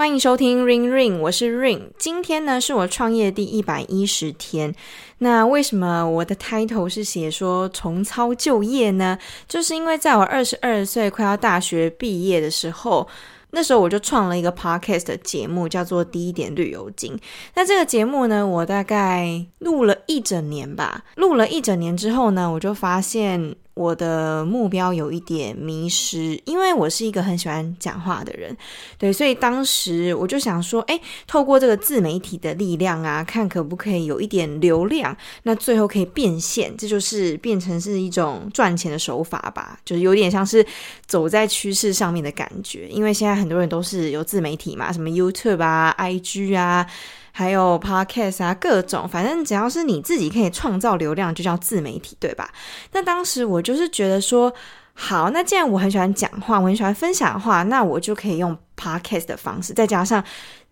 [0.00, 1.90] 欢迎收听 Ring Ring，我是 Ring。
[1.98, 4.74] 今天呢是我创业第一百一十天。
[5.18, 9.18] 那为什么我的 title 是写说重操旧业呢？
[9.46, 13.06] 就是因为在我二十二岁快要大学毕业的时候。
[13.50, 17.14] 那时候我就创了一个 podcast 的节目，叫做《滴一点旅游经》。
[17.54, 21.04] 那这个节目呢，我大概录了一整年吧。
[21.16, 23.54] 录了一整年之后呢，我就发现。
[23.74, 28.54] 我的目标有一点迷失，因为我是一个很喜欢讲话的人，
[28.98, 40.66] 对，所以当时我就想说，诶，透过这个自媒体的力量啊，看可不可以有一点流量，那最后可以变现，这就是变成是一种赚钱的手法吧，就是有点像是
[41.06, 46.86] 走在趋势上面的感觉，因为现在很多人都是有自媒体嘛，什么 YouTube 啊、IG 啊。
[47.40, 52.52] 还有 Podcast 啊，各种，反正只要是你自己可以创造流量，就叫自媒体，对吧？
[52.92, 54.52] 那当时我就是觉得说，
[54.92, 60.22] 好，那既然我很喜欢讲话，我很喜欢分享的话，那我就可以用 Podcast 的方式，再加上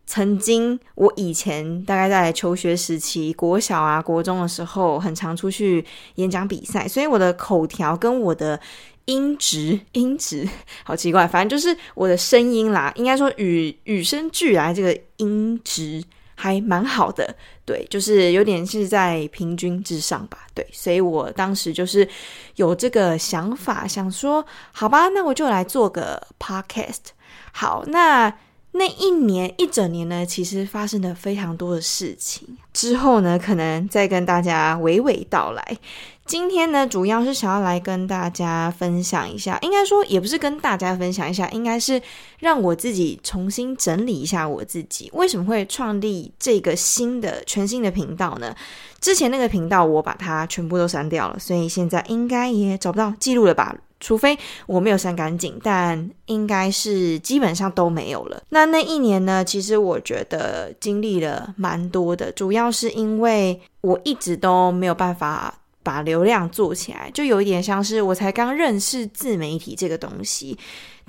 [0.06, 5.82] 曾经我以前大概在求学时期，国小啊、国中的时候，很常出去
[6.16, 8.60] 演讲比赛，所以我的口条跟我的
[9.06, 10.46] 音质，音质
[10.84, 16.04] 好奇怪，反正就是我的声音啦，应该说与与生俱来这个音质。
[16.40, 22.08] 还蛮好的，对，就是有点是在平均之上吧，对，所以我当时就是
[22.54, 27.10] 有这个想法，想说，好吧，那我就来做个 podcast。
[27.50, 28.32] 好，那
[28.70, 35.76] 那一年一整年呢，其实发生了非常多的事情，之后呢，可能再跟大家娓娓道来。
[36.24, 42.00] 今天呢，主要是想要来跟大家分享一下，应该说也不是跟大家分享一下，应该是
[42.38, 48.54] 让我自己重新整理一下我自己为什么会创立这个新的全新的频道呢？
[49.00, 53.74] 之前那个频道我把它全部都删掉了，所以现在应该也找不到记录了吧？
[54.00, 58.42] 除非我没有删干净，但应该是基本上都没有了。
[58.48, 65.54] 那那一年呢，其实我觉得经历了蛮多的，主要是因为我一直都没有办法。
[65.80, 70.58] 把流量做起来，就有一点像是我才刚认识自媒体这个东西。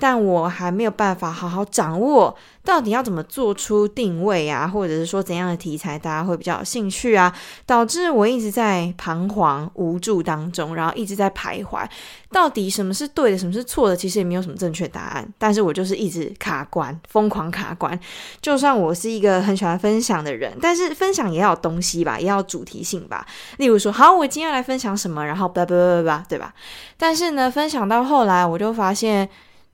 [0.00, 2.34] 但我还没有办法好好掌握
[2.64, 7.32] 到底要怎么做出定位啊，或者是说怎样的题材大家会比较有兴趣啊，
[7.66, 11.86] 导致我一直在彷徨无助当中，然后一直在徘徊，
[12.30, 15.28] 到底什么是对的，什么是错的，其实也没有什么正确答案。
[15.38, 17.98] 但是我就是一直卡关，疯狂卡关。
[18.40, 23.26] 就算我是一个很喜欢分享的人，但是分享也要有东西吧，也要主题性吧。
[23.56, 26.54] 例如说，好，我今天要来分享什么，然后叭叭叭叭叭，对吧？
[26.96, 29.28] 但是呢，分享到后来，我就发现。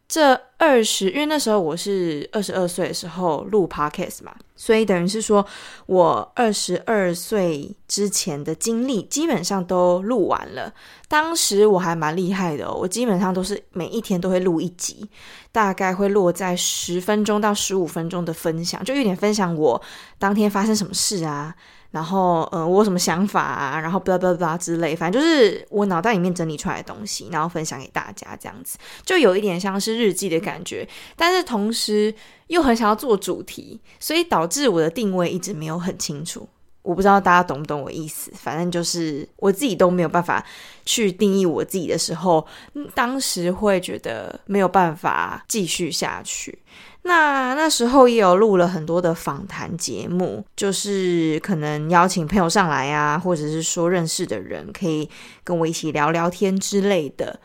[0.09, 5.45] 这二十，因为那时候我是二十二岁的时候录 podcast 嘛，所以等于是说
[5.87, 10.73] 我二十二岁之前的经历基本上都录完了。
[11.09, 15.09] 当时我还蛮厉害的，我基本上都是每一天都会录一集，
[15.51, 19.83] 大概会落在十分钟到十五分钟的分享，就有点分享我
[20.19, 21.55] 当天发生什么事啊。
[21.97, 23.81] 然后，呃，我有什么想法啊？
[23.81, 30.87] 然后，巴拉巴拉巴拉之类，反正就是我脑袋里面整理出来的东西，然后分享给大家，这样子就有一点像是日记的感觉。
[31.17, 32.15] 但是同时
[32.49, 36.47] 又很想要做主题，所以导致我的定位一直没有很清楚。
[36.83, 40.45] 我不知道大家懂不懂我意思，反正就是我自己都没有办法
[40.85, 42.47] 去定义我自己的时候，
[42.95, 46.59] 当时会觉得没有办法继续下去。
[47.07, 55.09] 那那时候也有录了很多的访谈节目，就是可能邀请朋友上来啊，或者是说认识的人可以
[55.43, 57.39] 跟我一起聊聊天之类的。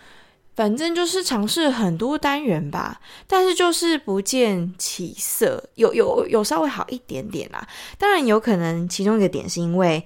[0.56, 7.66] 反正就是尝试很多单元吧，但是就是不见起色，有有有稍微好一点点啦。
[7.98, 10.06] 当然有可能其中一个点是因为。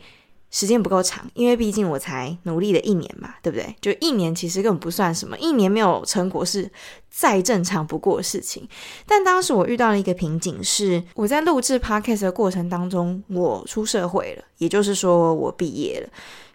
[0.55, 3.75] 时间不够长，因为毕竟我才努力了一年嘛，对不对？
[3.81, 6.71] 就一年其实根本不算什么，一年没有成果是
[7.09, 8.65] 再正常不过的事情。
[9.05, 16.07] 但当时我遇到了一个瓶颈，是我在录制 Podcast 的过程当中，我出社会了，也就是说我毕业了。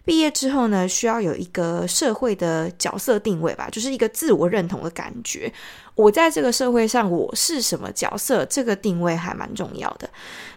[0.03, 5.51] 毕业之后呢，需要有一个社会的角色定位吧，就是一个自我认同的感觉。
[5.93, 8.43] 我在这个社会上，我是什么角色？
[8.45, 10.09] 这个定位还蛮重要的。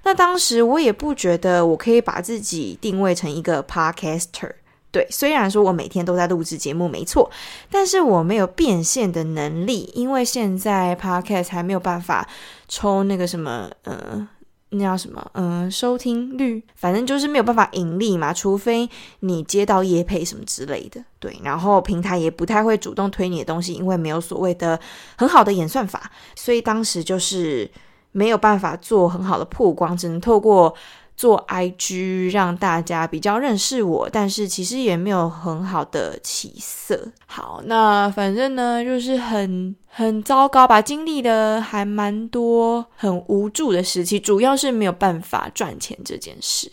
[0.05, 4.52] 那当时我也不觉得我可以把自己定位成一个 podcaster。
[4.91, 7.31] 对，虽然说我每天都在录制节目，没错，
[7.70, 12.26] 但是我没有变现的能力，因为现在 podcast 还没有办法
[12.69, 14.26] 抽那个什么，呃。
[14.75, 15.31] 那叫什么？
[15.35, 18.88] 嗯，收听率，反正就是没有办法盈利嘛，除非
[19.21, 21.03] 你接到业配什么之类的。
[21.19, 24.79] 对，然后平台也不太会主动推你的东西，因为没有所谓的
[25.17, 27.71] 很好的演算法，所以当时就是
[28.12, 30.75] 没有办法做很好的曝光，只能透过
[31.16, 37.08] 做 IG 让大家比较认识我，但是其实也没有很好的起色。
[37.26, 46.70] 好，那反正呢，就是很很糟糕吧，经历了还蛮多很无助的时期，主要是没有办法赚钱这件事。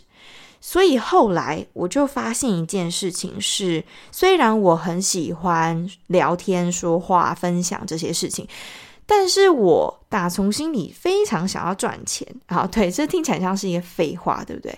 [0.60, 8.46] 所以后来我就发现一件事情是，虽然我很喜欢聊天、说话、分享这些事情。
[9.14, 14.74] 但是我打从心里非常想要赚钱，好， 对，这听起来像是一个废话，对不对？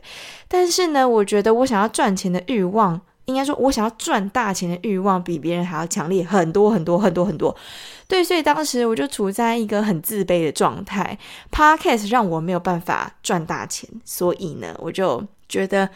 [0.49, 7.55] 但是呢，我觉得我想要赚钱的欲望，应该说，我想要赚大钱的欲望，比别人还要强烈很多很多很多很多。
[8.09, 11.17] 对，所以当时我就处在一个很自卑的状态。
[11.53, 15.89] Podcast 让我没有办法赚大钱，所以呢，我就觉得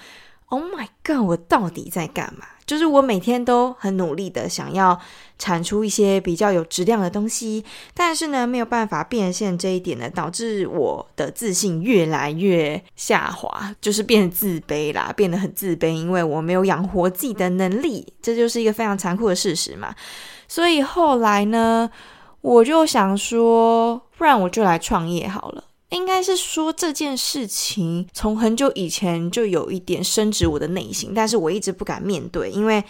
[0.48, 2.46] ，Oh my God，我到底在干嘛？
[2.66, 5.00] 就是我每天都很努力的想要
[5.38, 7.64] 产出一些比较有质量的东西，
[7.94, 19.94] 但是呢，没有办法变现这一点呢，导致我的自信越来越下滑，就是变得自卑啦，变得很自卑，因为我没有养活自己的能力，这就是一个非常残酷的事实嘛。
[20.46, 21.90] 所以后来呢，
[22.42, 25.64] 我就想说，不然我就来创业好了。
[25.90, 32.84] 应该是说这件事情从很久以前就有一点深植我的内心，但是我一直不敢面对，因为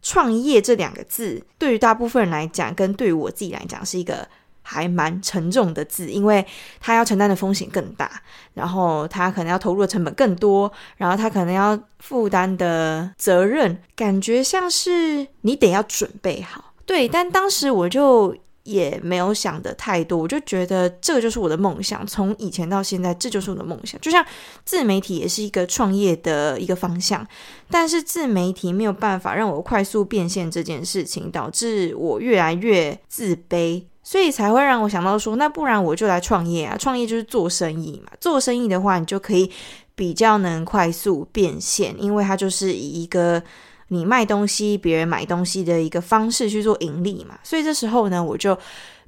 [0.00, 4.26] 创业这两个字对于大部分人来讲，跟对于我自己来讲是一个
[4.62, 6.42] 还蛮沉重的字，因为
[6.80, 8.22] 他要承担的风险更大，
[8.54, 16.72] 然后他可能要投入的成本更多，然后他可能要负担的责任，感觉像是你得要准备好。
[16.86, 18.34] 对，但当时我就。
[18.68, 23.98] 也没有想的太多，我就觉得这个就是我的梦想，从以前到现在，这就是我的梦想。
[24.02, 24.22] 就像
[24.66, 27.26] 自媒体也是一个创业的一个方向，
[27.70, 36.76] 但是自媒体没有办法让我快速变现这件事情，导致我越来越自卑，所以才会让我想到说，那不然我就来创业啊！
[36.78, 39.50] 创业就是做生意嘛，做生意的话，你就可以
[39.94, 43.42] 比较能快速变现，因为它就是以一个。
[43.88, 48.58] 你卖东西，别人买东西的一个方式去做盈利嘛，所以这时候呢，我就。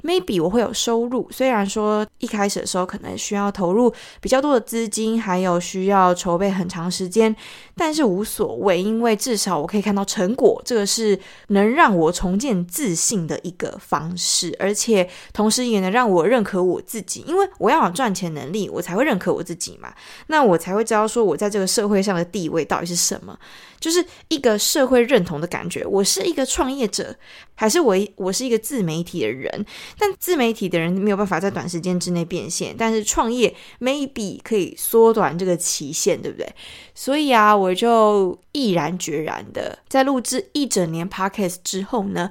[0.03, 7.35] Maybe 我会有收入，虽然说一开始的时候可能需要投入比较多的资金，还有需要筹备很长时间，
[7.77, 11.19] 但是无所谓，因为至少我可以看到成果，这个是
[11.49, 19.93] 能让我重建自信的一个方式，而且同时也能让我认可我自己，因为我要有赚钱能力，我才会认可我自己嘛，
[20.29, 23.39] 那我才会知道说我在这个社会上的地位到底是什么，
[23.79, 27.15] 就是一个社会认同的感觉，我是一个创业者，
[27.55, 29.67] 还是我我是一个自媒体的人。
[29.99, 36.47] 但自媒体的人没有办法在短时间之内变现，但是创业 maybe 可以缩短这个期限，对不对？
[36.95, 42.31] 所以啊，我就毅然决然的在录制一整年 podcast 之后呢。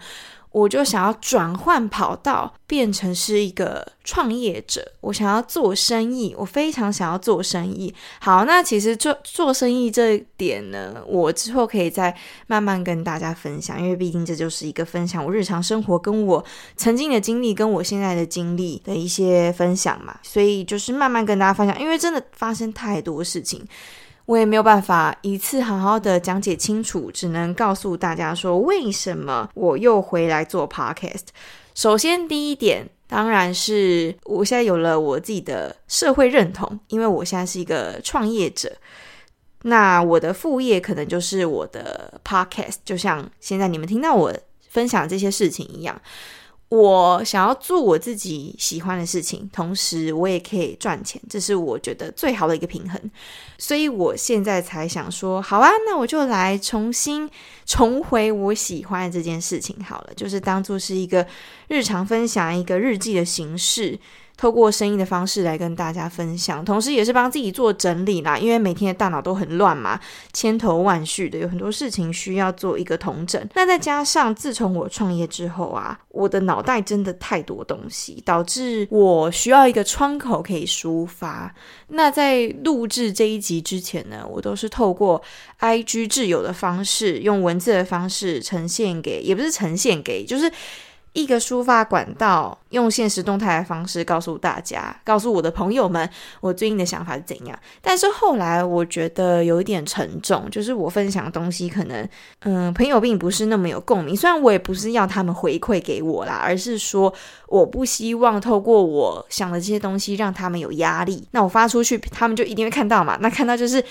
[0.51, 4.83] 我就想要转换跑道，变成是一个创业者。
[5.01, 7.93] 我想要做生意，我非常想要做生意。
[8.19, 12.15] 好，那其实做做生意这一点呢，我之后可以再
[12.47, 16.43] 慢慢跟大家分享，因为毕竟这就是一个分享我日常生活跟我
[16.75, 20.17] 曾经的经历，跟我现在的经历的一些分享嘛。
[20.23, 23.63] 所以就是慢慢跟大家分享，因为真的发生太多事情。
[24.29, 31.29] 我也没有办法一次好好的讲解清楚，只能告诉大家说，为什么我又回来做 podcast。
[31.73, 38.71] 首先，第一点当然是我现在有了我自己的社会认同，因为我现在是一个创业者。
[39.63, 44.31] 那我的副业可能就是我的 podcast，就像现在你们听到我
[44.69, 45.99] 分享这些事情一样。
[46.69, 53.01] 我想要做我自己喜欢的事情，同时我也可以赚钱，这是我觉得最好的一个平衡。
[53.57, 57.27] 所以我现在才想说，好啊，那我就来重新
[57.65, 61.25] 重回我喜欢的这件事情好了，就是当做是一个
[61.69, 63.99] 日常分享，一个日记的形式。
[64.39, 68.37] 透过声音的方式来跟大家分享，同时也是帮自己做整理啦。
[68.37, 69.99] 因为每天的大脑都很乱嘛，
[70.31, 73.45] 千头万绪的，有很多事情需要做一个统整。
[73.53, 81.53] 那再加上自从我创业之后啊，我的脑袋真的太多东西，导致我需要一个窗口可以抒发。
[81.89, 85.21] 那在录制这一集之前呢，我都是透过
[85.59, 90.49] IG 挚友的方式，用文字的方式呈现给，也不是呈现给，就是。
[91.13, 96.07] 一个抒发管道，用现实动态的方式告诉大家，告诉我的朋友们，
[96.39, 97.59] 我最近的想法是怎样。
[97.81, 102.07] 但是后来我觉得有一点沉重，就是我分享的东西可能，
[102.41, 104.15] 嗯，朋友并不是那么有共鸣。
[104.15, 107.13] 虽然我也不是要他们回馈给我啦，而是说
[107.47, 111.27] 我不希望透过我想的这些东西让他们有压力。
[111.31, 113.17] 那我发出去，他们就一定会看到嘛。
[113.19, 113.83] 那看到就是。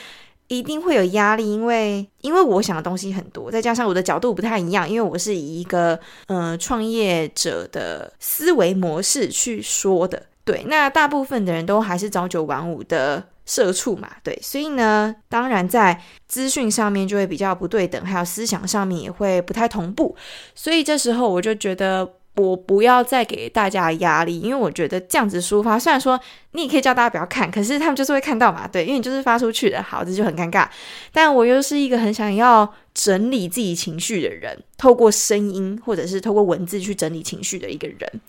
[0.49, 10.23] 一定会有压力，因为因为我想的东西很多，再加上我的角度不太一样，因为我是以一个呃创业者的思维模式去说的。
[10.45, 20.17] 对，那大部分的人都还是朝九晚五的社畜嘛，对，所以呢，当然在资讯上面就会比较不对等，还有思想上面也会不太同步，
[20.55, 26.19] 所以这时候我就觉得我不要再给大家压力，因为我觉得这样子抒发，虽然说
[26.53, 30.67] 你也可以叫大家不要看，可是他们就是会看到嘛，对，因为你就是发出去的，好，这就很尴尬。
[31.13, 38.21] 但我又是一个很想要整理自己情绪的人，透过声音或者是透过文字去整理情绪的一个人，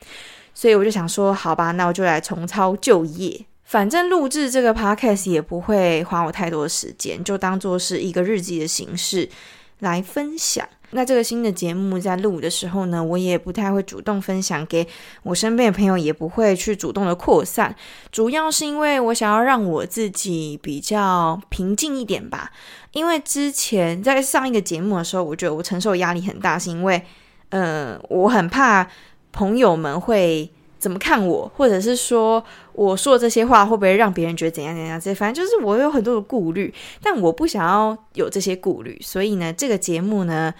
[0.54, 3.46] 所以我就想说，好吧，那我就来重操旧业。
[3.64, 9.30] 反正录制这个 podcast 也不会花我太多时间，就当做是一个日记的形式
[9.78, 10.68] 来分享。
[10.92, 14.88] 那这个新的节目在录的时候呢，我也不太会主动分享给
[15.24, 17.76] 我身边的朋友，也不会去主动的扩散。
[18.12, 22.52] 主要是因为我想要让我自己比较平静一点吧。
[22.94, 27.04] 因为之前在上一个节目的时候，我觉得我承受压力很大，是因为，
[27.50, 28.88] 呃，我很怕
[29.32, 30.52] 朋友们会。
[30.80, 32.44] 怎么看我，或者是说
[32.74, 35.00] 我说这些话会不会让别人觉得怎样怎样？
[35.00, 40.54] 这反正就是我有很多的顾虑，但我不想要有这些顾虑，所以呢，这个节目呢，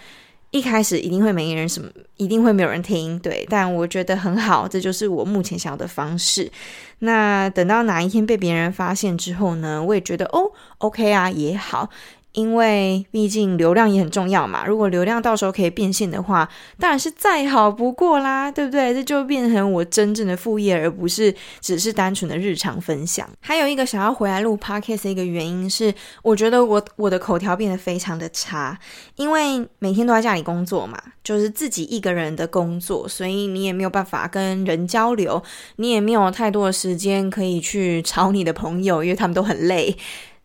[0.50, 3.46] 一开始一定会没人什么，一定会没有人听，对。
[3.48, 6.50] 但我觉得很好，这就是我目前想要的方式。
[6.98, 11.88] 那等到哪一天被别人发现之后呢，我也觉得哦，OK 啊，也好。
[12.32, 18.94] 因为毕竟流量也很重要嘛，如果流量到时候可以变现的话，当然是再好不过啦，对不对？
[18.94, 23.28] 这就变成我真正的副业，而不是只是单纯的日常分享。
[23.40, 28.78] 还有一个想要回来录 podcast 的一个原因是，我觉得我我的口条变得非常的差，
[29.16, 35.42] 因为每天都在家里工作嘛，就是自己一个人的工作，所以你也没有办法跟人交流，
[35.76, 39.96] 你也没有太多的时间可以去吵你的朋友，因为他们都很累。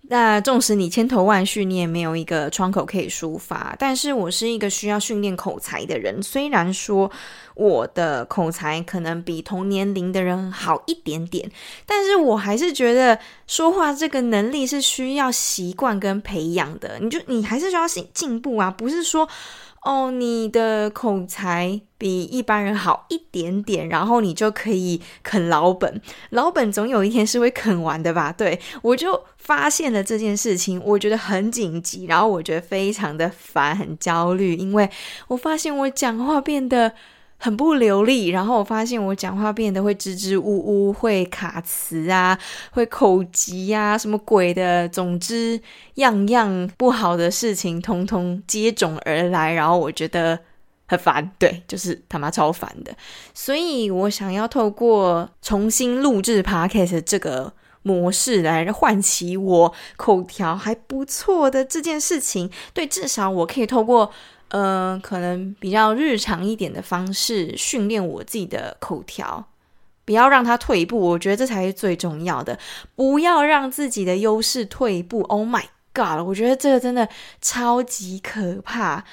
[0.07, 3.75] 那纵使你千头万绪，你也没有一个窗口可以抒发。
[3.79, 7.11] 但是我是一个需要训练口才的人，虽然说
[7.55, 11.49] 我的口才可能比同年龄的人好一点点，
[11.85, 16.99] 但是我还是觉得说话这个能力是需要习惯跟培养的。
[16.99, 19.27] 你就你还是需要进进步啊，不是说。
[19.85, 26.01] 哦，你的口才比一般人好一点点，然后你就可以啃老本。
[26.31, 28.33] 老本总有一天是会啃完的吧？
[28.33, 34.89] 对，我就发现了这件事情，我觉得很紧急，然后我觉得非常的烦，很焦虑，因为
[35.27, 36.91] 我发现我讲话变得。
[37.37, 42.37] 很不流利，然后我发现我讲话变得会支支吾吾，会卡词啊，
[42.71, 45.59] 会口急啊，什么鬼的，总之
[45.95, 50.39] 样样不好的事情通通接踵而来，然后我觉得
[50.87, 52.95] 很烦，对，就是他妈超烦的，
[53.33, 64.11] 所以我想要透过重新录制 Podcast 这个模式来唤起我口条还不错的这件事情，对，至少我可以透过。
[64.57, 69.45] 嗯、可能比较日常一点的方式训练我自己的口条，
[70.05, 72.57] 不要让它退步，我觉得这才是最重要的。
[72.95, 75.23] 不要让自己的优势退步。
[75.23, 77.09] Oh my god，我觉得这个真的
[77.41, 79.03] 超级可怕。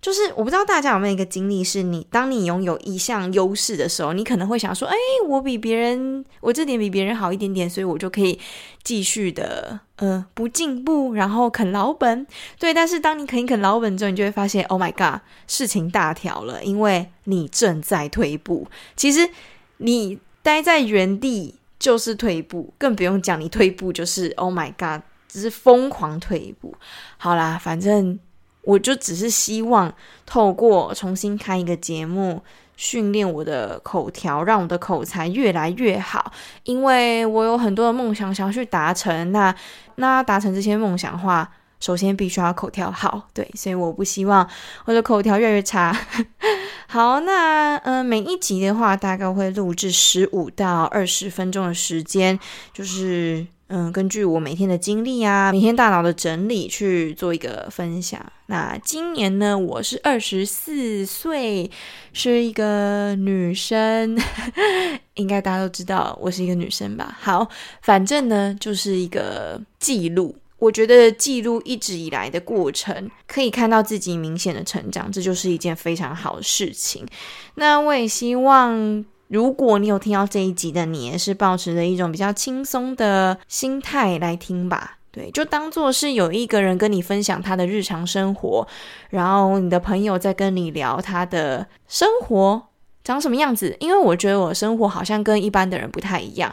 [0.00, 4.96] 就是我不知道大家有没有一个经历，是你当你拥有一项优势的时候，你可能会想说：“哎，
[5.28, 8.40] 我比别人，我这点比别人好一点点，所以我就可以
[8.82, 12.26] 继续的，呃，不进步，然后啃老本。”
[12.58, 18.68] 对，但是当你啃啃老本之后，你就会发现：“Oh my god，事情大条了，因为你正在退步。
[18.96, 19.28] 其实
[19.76, 26.74] 你待在原地就是退步，更不用讲你退步就是 Oh my god，只是疯狂退一步。
[27.18, 28.18] 好啦，反正。”
[28.62, 29.92] 我就只是希望
[30.26, 32.42] 透过重新开一个节目，
[32.76, 36.32] 训练我的口条，让我的口才越来越好。
[36.64, 39.54] 因为我有很多的梦想想要去达成，那
[39.96, 41.50] 那达成这些梦想的话，
[41.80, 44.48] 首先必须要口条好，对，所以我不希望
[44.84, 45.96] 我的口条越来越差。
[46.86, 52.38] 好，那嗯、每一集的话，大概会录制十五到二十分钟的时间，
[52.72, 53.46] 就是。
[53.72, 58.20] 嗯，根据我每天的经历啊，每天大脑的整理去做一个分享。
[58.46, 61.70] 那今年呢，我是二十四岁，
[62.12, 64.18] 是一个女生，
[65.14, 67.16] 应该大家都知道我是一个女生吧？
[67.20, 67.48] 好，
[67.82, 70.34] 反正呢，就是一个记录。
[70.58, 77.06] 我觉得记录一直以来的过程，可以看到自己明显的成长，这就是一件非常好的事情。
[77.54, 79.04] 那我也希望。
[79.30, 88.66] 如果你有听到这一集的你，也是抱持着一种比较轻松的心态来听吧，对，就当做是有一个人跟你分享他的日常生活，
[89.10, 92.60] 然后你的朋友在跟你聊他的生活
[93.04, 96.52] 长什么样子，因为我觉得我生活好像跟一般的人不太一样，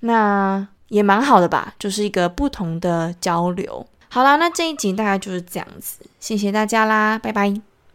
[0.00, 3.86] 那也蛮好的吧，就是一个不同的交流。
[4.08, 7.75] 好啦，那这一集大概就是这样子，谢谢大家啦，拜拜。